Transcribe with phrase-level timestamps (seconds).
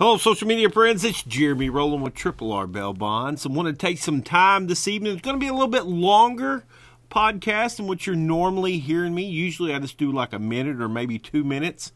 [0.00, 1.04] Hello, social media friends.
[1.04, 3.44] It's Jeremy Rowland with Triple R Bail Bonds.
[3.44, 5.12] I want to take some time this evening.
[5.12, 6.64] It's going to be a little bit longer
[7.10, 9.24] podcast than what you're normally hearing me.
[9.24, 11.92] Usually, I just do like a minute or maybe two minutes.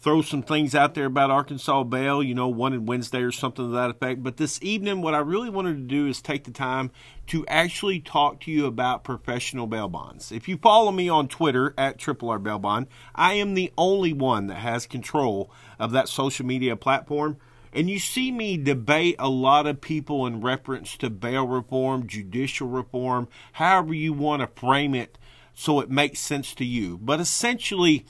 [0.00, 3.66] Throw some things out there about Arkansas bail, you know, one in Wednesday or something
[3.66, 4.22] to that effect.
[4.22, 6.90] But this evening, what I really wanted to do is take the time
[7.26, 10.32] to actually talk to you about professional bail bonds.
[10.32, 14.14] If you follow me on Twitter at Triple R Bail Bond, I am the only
[14.14, 17.36] one that has control of that social media platform.
[17.70, 22.68] And you see me debate a lot of people in reference to bail reform, judicial
[22.68, 25.18] reform, however you want to frame it
[25.52, 26.96] so it makes sense to you.
[26.96, 28.06] But essentially,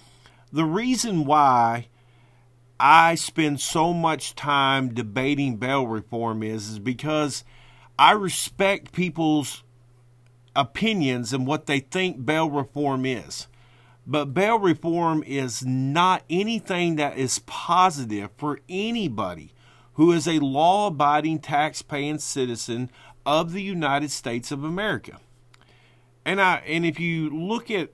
[0.52, 1.88] the reason why
[2.78, 7.44] I spend so much time debating bail reform is, is because
[7.98, 9.62] I respect people's
[10.56, 13.46] opinions and what they think bail reform is.
[14.06, 19.52] But bail reform is not anything that is positive for anybody
[19.94, 22.90] who is a law abiding, tax paying citizen
[23.26, 25.18] of the United States of America.
[26.24, 27.90] And I and if you look at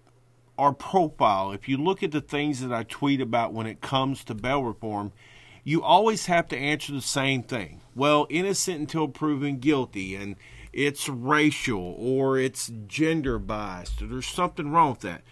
[0.59, 4.25] our profile, if you look at the things that I tweet about when it comes
[4.25, 5.13] to bail reform,
[5.65, 7.81] you always have to answer the same thing.
[7.95, 10.37] Well, innocent until proven guilty, and
[10.73, 15.23] it's racial or it's gender biased, or there's something wrong with that.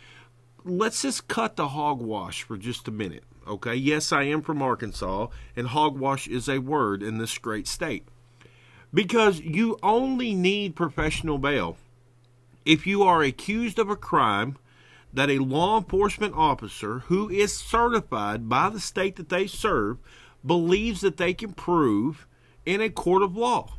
[0.64, 3.74] Let's just cut the hogwash for just a minute, okay?
[3.74, 8.04] Yes, I am from Arkansas, and hogwash is a word in this great state.
[8.92, 11.76] Because you only need professional bail
[12.64, 14.56] if you are accused of a crime
[15.14, 19.98] that a law enforcement officer who is certified by the state that they serve
[20.44, 22.26] believes that they can prove
[22.66, 23.72] in a court of law.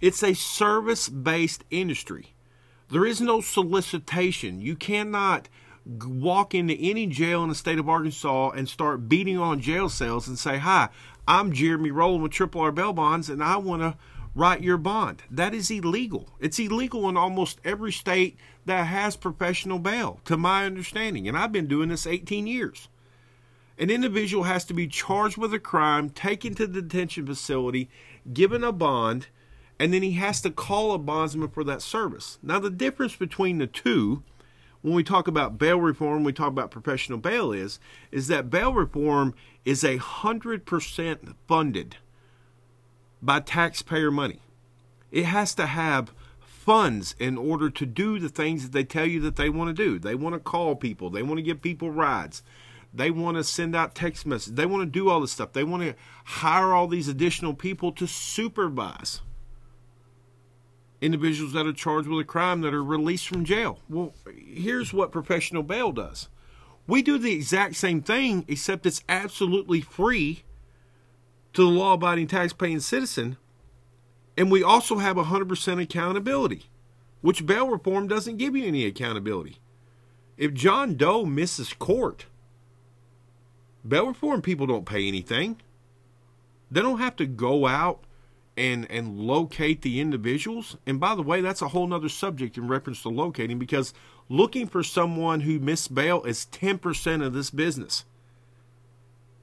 [0.00, 2.34] It's a service based industry.
[2.90, 4.60] There is no solicitation.
[4.60, 5.48] You cannot
[5.84, 10.26] walk into any jail in the state of Arkansas and start beating on jail cells
[10.26, 10.88] and say, Hi,
[11.26, 13.96] I'm Jeremy Rowland with Triple R Bail Bonds and I want to
[14.34, 15.22] write your bond.
[15.30, 16.28] That is illegal.
[16.40, 18.36] It's illegal in almost every state
[18.66, 21.26] that has professional bail, to my understanding.
[21.26, 22.88] And I've been doing this 18 years.
[23.78, 27.88] An individual has to be charged with a crime, taken to the detention facility,
[28.32, 29.28] given a bond,
[29.78, 32.38] and then he has to call a bondsman for that service.
[32.42, 34.22] Now, the difference between the two,
[34.80, 37.78] when we talk about bail reform, we talk about professional bail is,
[38.10, 39.34] is that bail reform
[39.64, 41.96] is a hundred percent funded
[43.20, 44.40] by taxpayer money.
[45.10, 46.12] It has to have
[46.66, 49.84] funds in order to do the things that they tell you that they want to
[49.84, 50.00] do.
[50.00, 52.42] They want to call people, they want to give people rides.
[52.92, 54.54] They want to send out text messages.
[54.54, 55.52] They want to do all this stuff.
[55.52, 55.94] They want to
[56.24, 59.20] hire all these additional people to supervise
[61.02, 63.80] individuals that are charged with a crime that are released from jail.
[63.90, 66.28] Well, here's what professional bail does.
[66.86, 70.44] We do the exact same thing, except it's absolutely free
[71.52, 73.36] to the law abiding tax paying citizen.
[74.36, 76.64] And we also have 100% accountability,
[77.22, 79.58] which bail reform doesn't give you any accountability.
[80.36, 82.26] If John Doe misses court,
[83.86, 85.60] bail reform people don't pay anything.
[86.70, 88.00] They don't have to go out
[88.56, 90.76] and and locate the individuals.
[90.86, 93.92] And by the way, that's a whole nother subject in reference to locating because
[94.28, 98.04] looking for someone who missed bail is 10% of this business.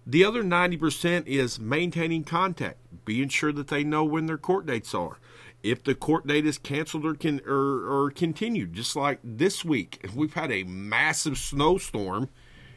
[0.05, 4.93] The other 90% is maintaining contact, being sure that they know when their court dates
[4.93, 5.17] are.
[5.61, 10.05] If the court date is canceled or, can, or, or continued, just like this week,
[10.13, 12.27] we've had a massive snowstorm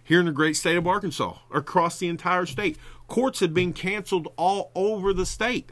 [0.05, 2.79] here in the great state of Arkansas, across the entire state.
[3.09, 5.71] Courts have been canceled all over the state.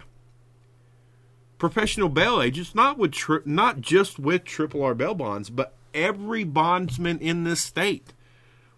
[1.56, 6.42] Professional bail agents, not with tri- not just with Triple R bail bonds, but every
[6.42, 8.12] bondsman in this state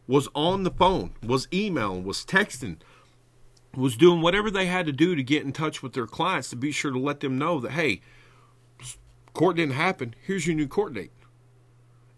[0.06, 2.78] was on the phone, was emailing, was texting,
[3.75, 6.56] was doing whatever they had to do to get in touch with their clients to
[6.56, 8.00] be sure to let them know that, hey,
[9.33, 10.15] court didn't happen.
[10.22, 11.12] Here's your new court date.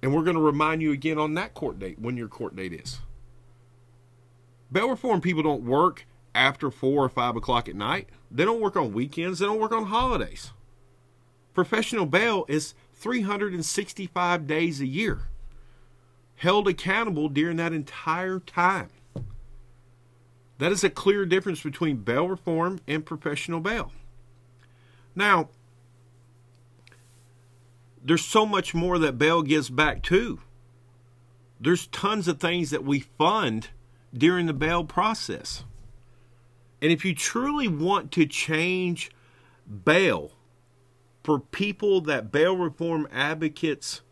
[0.02, 2.72] And we're going to remind you again on that court date when your court date
[2.72, 3.00] is.
[4.70, 8.08] Bail reform people don't work after four or five o'clock at night.
[8.30, 9.38] They don't work on weekends.
[9.38, 10.52] They don't work on holidays.
[11.54, 15.28] Professional bail is 365 days a year
[16.38, 18.88] held accountable during that entire time.
[20.58, 23.92] That is a clear difference between bail reform and professional bail.
[25.14, 25.48] Now,
[28.02, 30.40] there's so much more that bail gives back to.
[31.60, 33.68] There's tons of things that we fund
[34.14, 35.64] during the bail process.
[36.80, 39.10] And if you truly want to change
[39.84, 40.32] bail
[41.24, 44.02] for people that bail reform advocates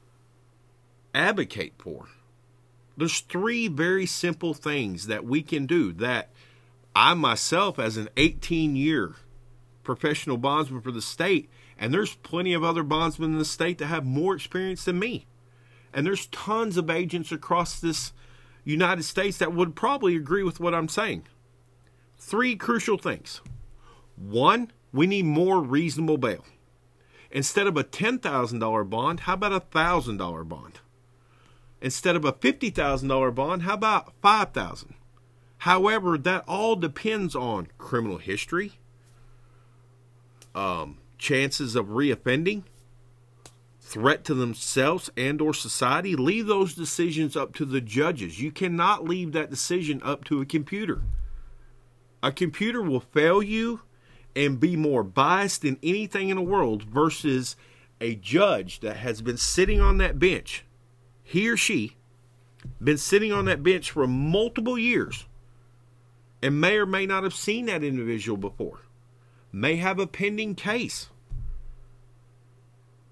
[1.16, 2.06] advocate for,
[2.96, 6.30] there's three very simple things that we can do that
[6.94, 9.16] I myself, as an 18 year
[9.82, 13.86] professional bondsman for the state, and there's plenty of other bondsmen in the state that
[13.86, 15.26] have more experience than me.
[15.92, 18.12] And there's tons of agents across this
[18.64, 21.24] United States that would probably agree with what I'm saying.
[22.18, 23.40] Three crucial things.
[24.16, 26.44] One, we need more reasonable bail.
[27.30, 30.80] Instead of a $10,000 bond, how about a $1,000 bond?
[31.86, 34.94] Instead of a $50,000 bond, how about 5000
[35.58, 38.72] However, that all depends on criminal history,
[40.52, 42.64] um, chances of reoffending,
[43.80, 46.16] threat to themselves and or society.
[46.16, 48.40] Leave those decisions up to the judges.
[48.40, 51.02] You cannot leave that decision up to a computer.
[52.20, 53.82] A computer will fail you
[54.34, 57.54] and be more biased than anything in the world versus
[58.00, 60.64] a judge that has been sitting on that bench,
[61.28, 61.96] he or she,
[62.82, 65.26] been sitting on that bench for multiple years
[66.40, 68.82] and may or may not have seen that individual before,
[69.52, 71.08] may have a pending case.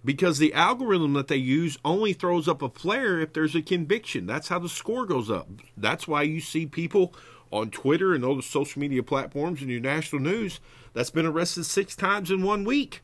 [0.04, 4.26] Because the algorithm that they use only throws up a flare if there's a conviction.
[4.26, 5.48] That's how the score goes up.
[5.76, 7.12] That's why you see people
[7.50, 10.60] on Twitter and other social media platforms and your national news
[10.92, 13.02] that's been arrested six times in one week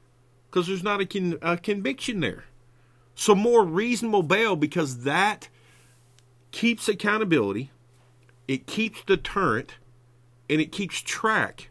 [0.49, 2.45] because there's not a, con- a conviction there.
[3.21, 5.51] So, more reasonable bail because that
[6.53, 7.71] keeps accountability,
[8.49, 9.75] it keeps deterrent,
[10.49, 11.69] and it keeps track,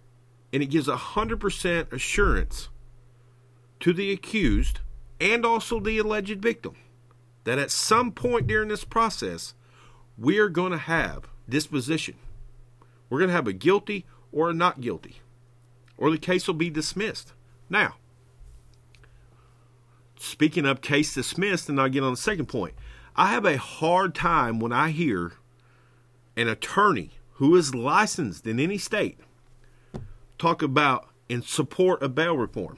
[0.53, 2.69] and it gives 100% assurance
[3.79, 4.81] to the accused
[5.19, 6.75] and also the alleged victim
[7.45, 9.55] that at some point during this process,
[10.19, 12.13] we are going to have disposition.
[13.09, 15.15] We're going to have a guilty or a not guilty
[15.97, 17.33] or the case will be dismissed.
[17.71, 17.95] Now,
[20.19, 22.75] speaking of case dismissed, and I'll get on the second point.
[23.15, 25.33] I have a hard time when I hear
[26.35, 29.19] an attorney who is licensed in any state
[30.37, 32.77] talk about in support of bail reform.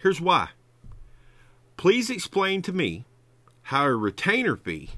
[0.00, 0.50] Here's why.
[1.76, 3.04] Please explain to me
[3.62, 4.90] how a retainer fee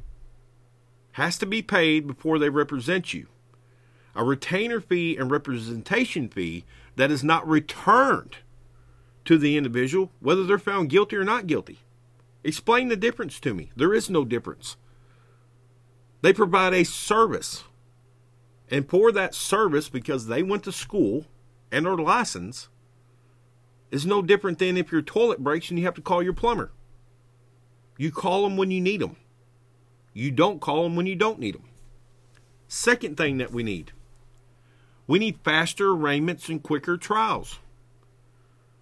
[1.12, 3.28] has to be paid before they represent you
[4.16, 6.64] a retainer fee and representation fee
[6.96, 8.38] that is not returned
[9.26, 11.80] to the individual, whether they're found guilty or not guilty.
[12.44, 13.70] Explain the difference to me.
[13.76, 14.76] There is no difference.
[16.22, 17.64] They provide a service.
[18.70, 21.26] And for that service, because they went to school
[21.70, 22.68] and are licensed,
[23.90, 26.72] is no different than if your toilet breaks and you have to call your plumber.
[27.98, 29.16] You call them when you need them.
[30.12, 31.68] You don't call them when you don't need them.
[32.68, 33.92] Second thing that we need
[35.06, 37.60] we need faster arraignments and quicker trials.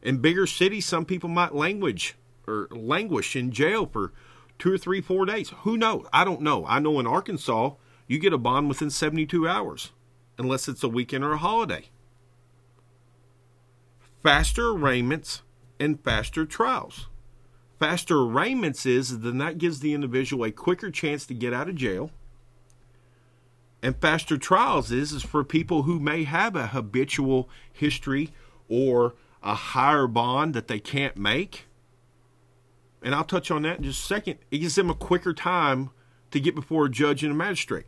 [0.05, 2.15] In bigger cities, some people might languish
[2.47, 4.13] or languish in jail for
[4.59, 5.53] two or three, four days.
[5.63, 6.07] Who knows?
[6.13, 6.65] I don't know.
[6.67, 7.71] I know in Arkansas,
[8.07, 9.93] you get a bond within 72 hours,
[10.39, 11.87] unless it's a weekend or a holiday.
[14.23, 15.43] Faster arraignments
[15.81, 17.09] and faster trials.
[17.81, 21.75] Faster arraignments is then that gives the individual a quicker chance to get out of
[21.75, 22.11] jail
[23.85, 28.33] and faster trials is is for people who may have a habitual history
[28.67, 29.15] or
[29.45, 31.67] a higher bond that they can't make.
[33.03, 34.39] And I'll touch on that in just a second.
[34.51, 35.91] It gives them a quicker time
[36.33, 37.87] to get before a judge and a magistrate.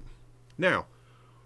[0.56, 0.86] Now,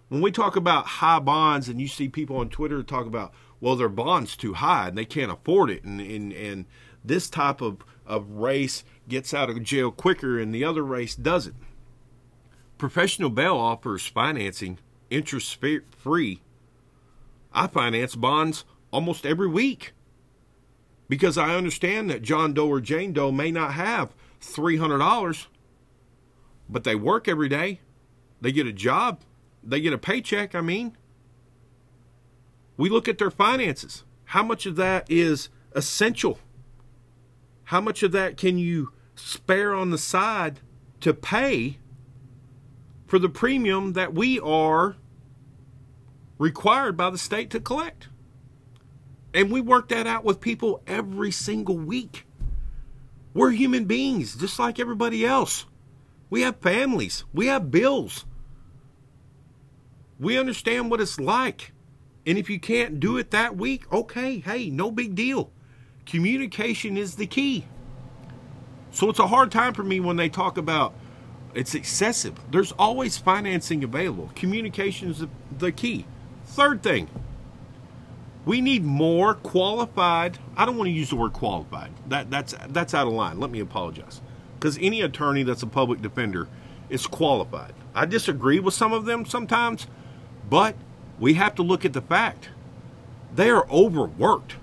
[0.08, 3.76] when we talk about high bonds and you see people on Twitter talk about, well,
[3.76, 6.66] their bond's too high and they can't afford it and, and, and
[7.02, 11.56] this type of, of race gets out of jail quicker and the other race doesn't
[12.80, 14.78] Professional bail offers financing
[15.10, 15.58] interest
[15.98, 16.40] free.
[17.52, 19.92] I finance bonds almost every week
[21.10, 25.46] because I understand that John Doe or Jane Doe may not have $300,
[26.68, 27.80] but they work every day.
[28.40, 29.22] They get a job,
[29.62, 30.54] they get a paycheck.
[30.54, 30.96] I mean,
[32.76, 34.04] we look at their finances.
[34.26, 36.38] How much of that is essential?
[37.64, 40.60] How much of that can you spare on the side
[41.00, 41.78] to pay
[43.06, 44.94] for the premium that we are
[46.38, 48.08] required by the state to collect.
[49.32, 52.26] And we work that out with people every single week.
[53.32, 55.66] We're human beings, just like everybody else.
[56.30, 58.24] We have families, we have bills.
[60.18, 61.72] We understand what it's like.
[62.26, 65.50] And if you can't do it that week, okay, hey, no big deal.
[66.04, 67.64] Communication is the key.
[68.90, 70.94] So it's a hard time for me when they talk about
[71.54, 72.34] it's excessive.
[72.50, 74.30] There's always financing available.
[74.34, 75.24] Communication is
[75.58, 76.06] the key.
[76.44, 77.08] Third thing,
[78.50, 80.36] we need more qualified.
[80.56, 81.92] I don't want to use the word qualified.
[82.08, 83.38] That that's that's out of line.
[83.38, 84.20] Let me apologize.
[84.58, 86.48] Because any attorney that's a public defender
[86.88, 87.74] is qualified.
[87.94, 89.86] I disagree with some of them sometimes,
[90.48, 90.74] but
[91.20, 92.48] we have to look at the fact
[93.32, 94.56] they are overworked.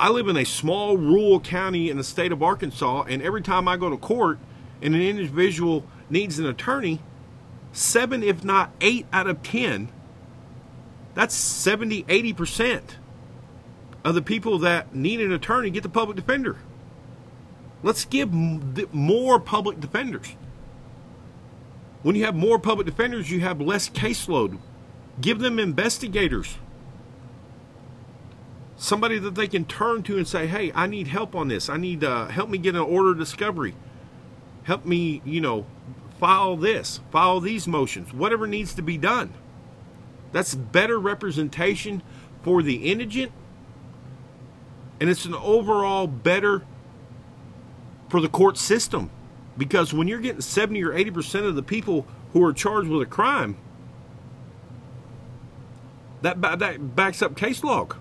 [0.00, 3.68] I live in a small rural county in the state of Arkansas, and every time
[3.68, 4.38] I go to court
[4.80, 7.00] and an individual needs an attorney,
[7.72, 9.92] seven, if not eight out of 10,
[11.14, 12.82] that's 70, 80%
[14.04, 16.58] of the people that need an attorney get the public defender.
[17.82, 20.34] Let's give more public defenders.
[22.02, 24.58] When you have more public defenders, you have less caseload.
[25.20, 26.58] Give them investigators.
[28.76, 31.68] Somebody that they can turn to and say, hey, I need help on this.
[31.68, 33.74] I need uh, help me get an order of discovery.
[34.64, 35.66] Help me, you know,
[36.18, 39.32] file this, file these motions, whatever needs to be done.
[40.32, 42.02] That's better representation
[42.42, 43.32] for the indigent,
[45.00, 46.64] and it's an overall better
[48.08, 49.10] for the court system.
[49.56, 53.06] Because when you're getting 70 or 80% of the people who are charged with a
[53.06, 53.56] crime,
[56.22, 57.96] that, that backs up case log.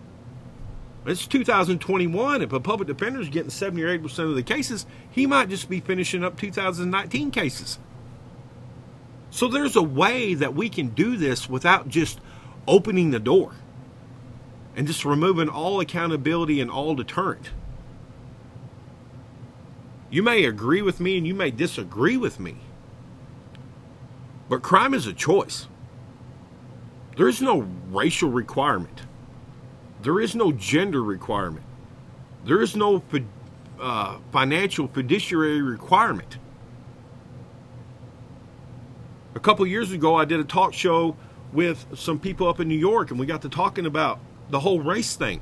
[1.05, 2.41] It's 2021.
[2.41, 5.67] If a public defender is getting 70 or 80% of the cases, he might just
[5.67, 7.79] be finishing up 2019 cases.
[9.31, 12.19] So there's a way that we can do this without just
[12.67, 13.53] opening the door
[14.75, 17.51] and just removing all accountability and all deterrent.
[20.09, 22.57] You may agree with me and you may disagree with me.
[24.49, 25.69] But crime is a choice.
[27.15, 29.03] There is no racial requirement.
[30.01, 31.65] There is no gender requirement.
[32.43, 33.01] There is no
[33.79, 36.37] uh, financial fiduciary requirement.
[39.33, 41.15] A couple years ago, I did a talk show
[41.53, 44.19] with some people up in New York, and we got to talking about
[44.49, 45.41] the whole race thing.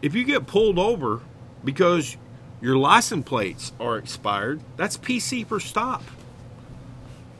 [0.00, 1.20] If you get pulled over
[1.64, 2.16] because
[2.60, 6.02] your license plates are expired, that's PC for stop.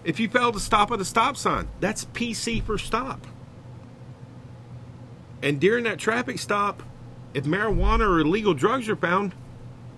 [0.05, 3.25] If you fail to stop at a stop sign, that's PC for stop.
[5.43, 6.83] And during that traffic stop,
[7.35, 9.33] if marijuana or illegal drugs are found,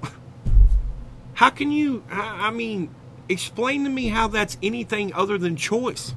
[1.34, 2.94] how can you, I mean,
[3.28, 6.14] explain to me how that's anything other than choice?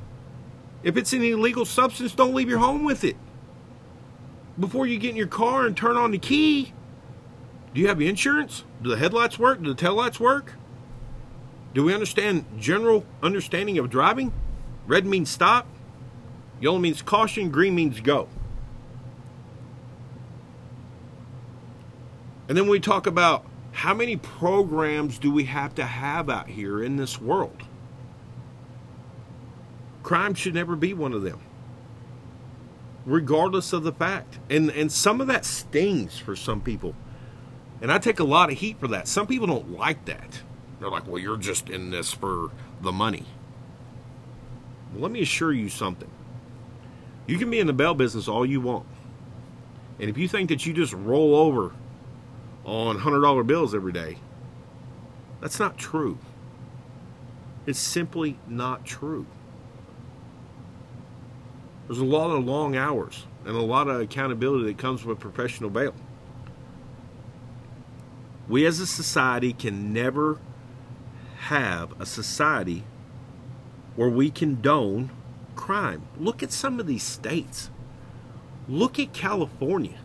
[0.83, 3.15] If it's an illegal substance, don't leave your home with it.
[4.59, 6.73] Before you get in your car and turn on the key,
[7.73, 8.63] do you have insurance?
[8.81, 9.61] Do the headlights work?
[9.61, 10.53] Do the taillights work?
[11.73, 14.33] Do we understand general understanding of driving?
[14.87, 15.67] Red means stop.
[16.59, 17.51] Yellow means caution.
[17.51, 18.29] Green means go.
[22.47, 23.45] And then we talk about
[23.77, 27.61] how many programs do we have to have out here in this world?
[30.01, 31.39] Crime should never be one of them,
[33.05, 34.39] regardless of the fact.
[34.49, 36.95] And and some of that stings for some people,
[37.79, 39.07] and I take a lot of heat for that.
[39.07, 40.41] Some people don't like that.
[40.79, 42.49] They're like, "Well, you're just in this for
[42.81, 43.25] the money."
[44.91, 46.09] Well, let me assure you something.
[47.27, 48.87] You can be in the bail business all you want,
[49.99, 51.73] and if you think that you just roll over
[52.67, 54.17] on $100 bills every day.
[55.41, 56.19] That's not true.
[57.65, 59.25] It's simply not true.
[61.87, 65.69] There's a lot of long hours and a lot of accountability that comes with professional
[65.69, 65.95] bail.
[68.49, 70.39] We as a society can never
[71.37, 72.83] have a society
[73.95, 75.09] where we condone
[75.55, 76.03] crime.
[76.17, 77.69] Look at some of these states.
[78.67, 79.99] Look at California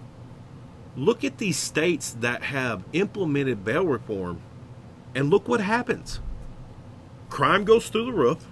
[0.96, 4.40] look at these states that have implemented bail reform
[5.14, 6.20] and look what happens.
[7.30, 8.46] Crime goes through the roof.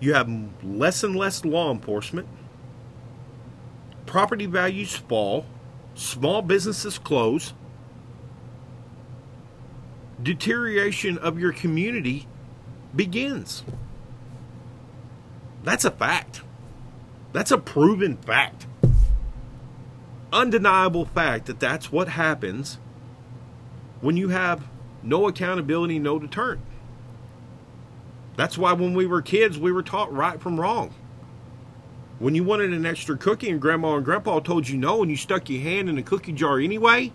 [0.00, 0.30] You have
[0.62, 2.28] less and less law enforcement.
[4.06, 5.46] Property values fall.
[5.94, 7.54] Small businesses close.
[10.22, 12.26] Deterioration of your community
[12.94, 13.64] begins.
[15.62, 16.42] That's a fact.
[17.32, 18.66] That's a proven fact
[20.34, 22.78] undeniable fact that that's what happens
[24.00, 24.68] when you have
[25.02, 26.60] no accountability, no deterrent.
[28.36, 30.92] That's why when we were kids, we were taught right from wrong.
[32.18, 35.16] When you wanted an extra cookie and grandma and grandpa told you no and you
[35.16, 37.12] stuck your hand in the cookie jar anyway,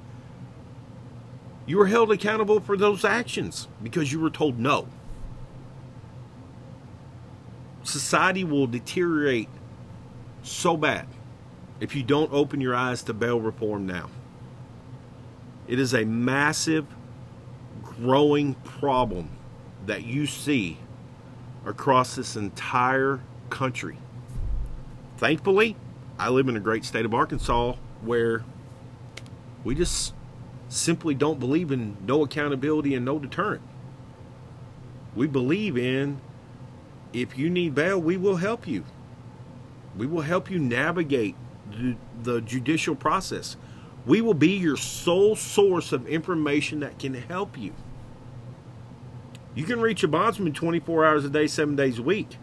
[1.65, 4.87] you were held accountable for those actions because you were told no.
[7.83, 9.49] Society will deteriorate
[10.41, 11.07] so bad
[11.79, 14.09] if you don't open your eyes to bail reform now.
[15.67, 16.85] It is a massive,
[17.83, 19.29] growing problem
[19.85, 20.77] that you see
[21.65, 23.97] across this entire country.
[25.17, 25.75] Thankfully,
[26.17, 28.43] I live in a great state of Arkansas where
[29.63, 30.13] we just
[30.69, 33.61] simply don't believe in no accountability and no deterrent.
[35.15, 36.21] We believe in
[37.11, 38.85] if you need bail, we will help you.
[39.97, 41.35] We will help you navigate
[42.23, 43.57] the, judicial process.
[44.05, 47.73] We will be your sole source of information that can help you.
[49.55, 52.37] You can reach a bondsman 24 hours a day, seven days a week.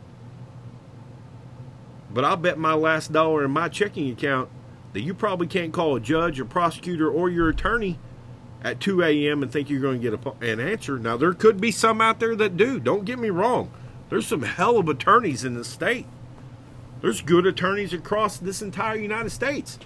[2.11, 4.49] But I'll bet my last dollar in my checking account
[4.93, 7.99] that you probably can't call a judge or prosecutor or your attorney
[8.63, 9.43] at 2 a.m.
[9.43, 10.99] and think you're going to get a, an answer.
[10.99, 12.81] Now, there could be some out there that do.
[12.81, 13.71] Don't get me wrong.
[14.09, 16.07] There's some hell of attorneys in the state.
[17.07, 19.79] There's good attorneys across this entire United States.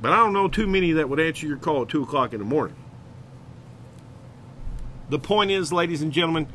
[0.00, 2.38] But I don't know too many that would answer your call at 2 o'clock in
[2.38, 2.76] the morning.
[5.08, 6.46] The point is, ladies and gentlemen,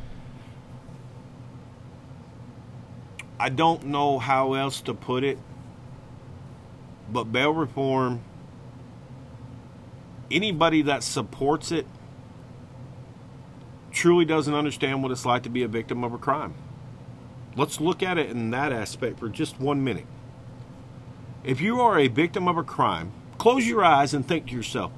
[3.38, 5.38] I don't know how else to put it,
[7.12, 8.22] but bail reform,
[10.32, 11.86] anybody that supports it
[13.92, 16.54] truly doesn't understand what it's like to be a victim of a crime.
[17.56, 20.06] Let's look at it in that aspect for just one minute.
[21.44, 24.92] If you are a victim of a crime, close your eyes and think to yourself,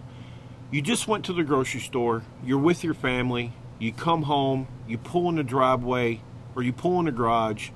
[0.71, 4.97] you just went to the grocery store, you're with your family, you come home, you
[4.97, 6.21] pull in the driveway
[6.55, 7.69] or you pull in the garage,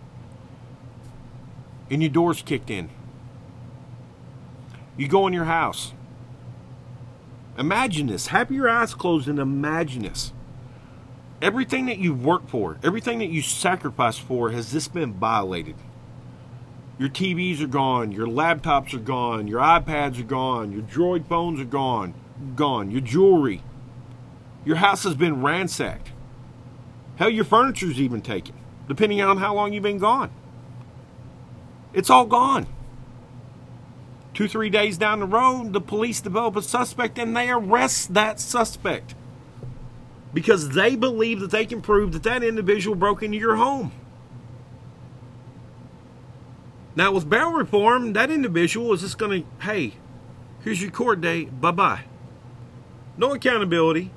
[1.90, 2.90] and your door's kicked in.
[4.98, 5.94] You go in your house.
[7.58, 8.28] Imagine this.
[8.28, 10.34] Have your eyes closed and imagine this.
[11.42, 15.76] Everything that you've worked for, everything that you sacrificed for, has this been violated?
[17.00, 21.60] Your TVs are gone, your laptops are gone, your iPads are gone, your Droid phones
[21.60, 22.14] are gone,
[22.56, 23.64] gone, your jewelry.
[24.66, 26.12] Your house has been ransacked.
[27.16, 28.54] Hell, your furniture's even taken,
[28.88, 30.30] depending on how long you've been gone.
[31.92, 32.68] It's all gone.
[34.36, 38.40] Two, three days down the road, the police develop a suspect and they arrest that
[38.40, 39.16] suspect
[40.34, 43.92] because they believe that they can prove that that individual broke into your home.
[46.96, 49.94] Now, with bail reform, that individual is just going to, hey,
[50.64, 52.04] here's your court date, bye bye.
[53.18, 54.12] No accountability,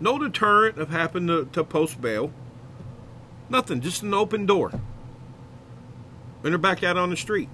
[0.00, 2.32] no deterrent of having to, to post bail,
[3.48, 4.70] nothing, just an open door.
[4.70, 7.48] And they're back out on the street.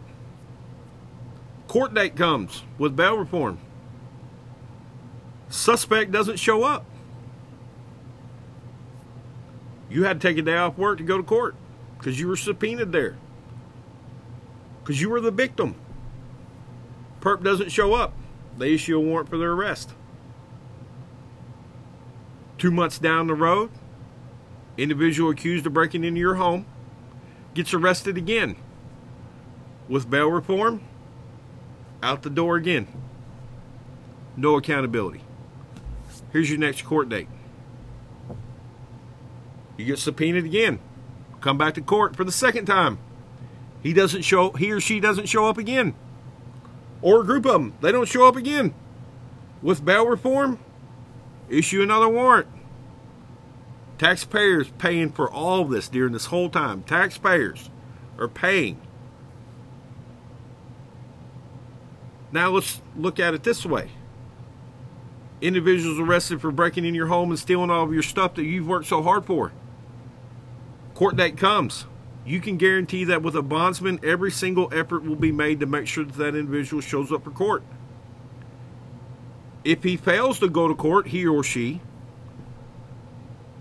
[1.67, 3.59] Court date comes with bail reform.
[5.49, 6.85] Suspect doesn't show up.
[9.93, 11.55] You had to take a day off work to go to court
[11.99, 13.17] because you were subpoenaed there.
[14.81, 15.75] Because you were the victim.
[17.21, 18.15] Perp doesn't show up.
[18.57, 19.91] They issue a warrant for their arrest.
[22.57, 23.71] Two months down the road,
[24.79, 26.65] individual accused of breaking into your home
[27.53, 28.57] gets arrested again.
[29.89, 30.81] With bail reform,
[32.03, 32.89] out the door again.
[34.39, 35.23] No accountability.
[36.33, 37.29] Here's your next court date.
[39.83, 40.79] You get subpoenaed again.
[41.40, 42.99] Come back to court for the second time.
[43.83, 45.97] He doesn't show he or she doesn't show up again.
[47.01, 48.75] Or a group of them, they don't show up again.
[49.61, 50.61] With bail reform,
[51.49, 52.47] issue another warrant.
[53.99, 56.85] Taxpayers paying for all this during this whole time.
[56.85, 57.68] Taxpayers
[58.21, 58.81] are paying.
[62.31, 63.90] Now let's look at it this way.
[65.40, 68.68] Individuals arrested for breaking in your home and stealing all of your stuff that you've
[68.68, 69.51] worked so hard for.
[71.03, 71.87] Court date comes.
[72.25, 75.88] You can guarantee that with a bondsman, every single effort will be made to make
[75.88, 77.65] sure that that individual shows up for court.
[79.65, 81.81] If he fails to go to court, he or she,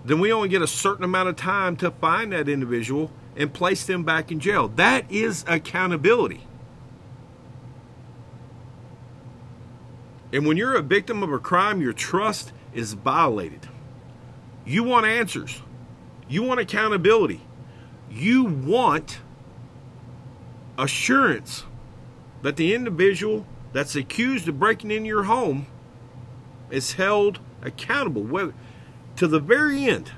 [0.04, 3.84] then we only get a certain amount of time to find that individual and place
[3.86, 4.68] them back in jail.
[4.68, 6.46] That is accountability.
[10.32, 13.66] And when you're a victim of a crime, your trust is violated.
[14.64, 15.60] You want answers.
[16.28, 17.40] You want accountability.
[18.10, 19.20] You want
[20.78, 21.64] assurance
[22.42, 25.66] that the individual that's accused of breaking in your home
[26.70, 28.54] is held accountable whether,
[29.16, 30.12] to the very end.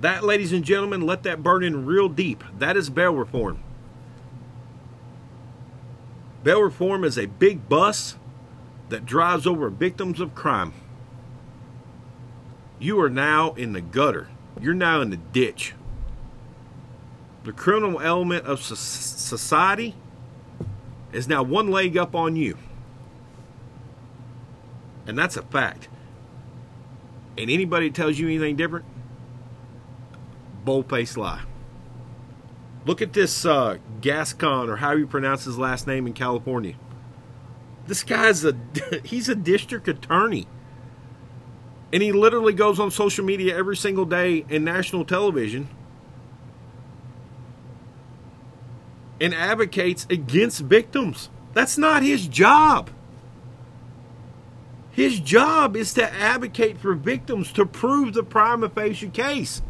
[0.00, 2.44] That, ladies and gentlemen, let that burn in real deep.
[2.58, 3.62] That is bail reform.
[6.42, 8.16] Bail reform is a big bus
[8.90, 10.74] that drives over victims of crime.
[12.84, 14.28] You are now in the gutter.
[14.60, 15.72] You're now in the ditch.
[17.44, 19.94] The criminal element of society
[21.10, 22.58] is now one leg up on you.
[25.06, 25.88] And that's a fact.
[27.38, 28.84] And anybody tells you anything different,
[30.62, 31.40] bold faced lie.
[32.84, 36.74] Look at this uh, Gascon, or how you pronounce his last name in California.
[37.86, 38.54] This guy's a
[39.04, 40.46] he's a district attorney
[41.94, 45.68] And he literally goes on social media every single day in national television
[49.20, 51.30] and advocates against victims.
[51.52, 52.90] That's not his job.
[54.90, 59.62] His job is to advocate for victims to prove the prima facie case.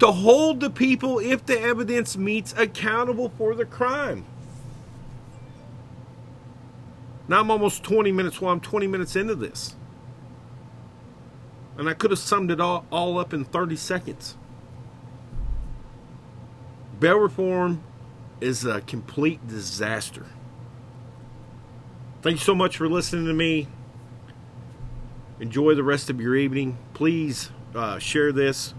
[0.00, 4.24] To hold the people, if the evidence meets, accountable for the crime.
[7.28, 9.76] Now I'm almost 20 minutes, well, I'm 20 minutes into this.
[11.80, 14.36] And I could have summed it all, all up in 30 seconds.
[16.98, 17.82] Bail reform
[18.38, 20.26] is a complete disaster.
[22.20, 23.66] Thank you so much for listening to me.
[25.40, 26.76] Enjoy the rest of your evening.
[26.92, 28.74] Please uh, share this.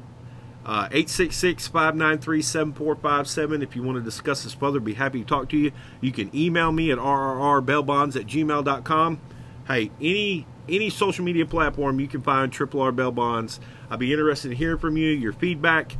[0.64, 3.64] Uh, 866 593 7457.
[3.64, 5.72] If you want to discuss this further, be happy to talk to you.
[6.02, 9.20] You can email me at rrrbailbonds at gmail.com.
[9.68, 13.60] Hey, any any social media platform you can find Triple R Bail Bonds.
[13.90, 15.96] I'd be interested in hearing from you, your feedback.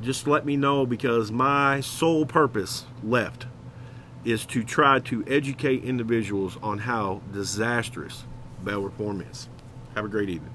[0.00, 3.46] Just let me know because my sole purpose left
[4.24, 8.24] is to try to educate individuals on how disastrous
[8.62, 9.48] bail reform is.
[9.94, 10.54] Have a great evening.